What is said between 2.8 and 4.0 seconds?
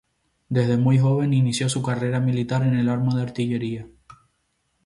arma de artillería.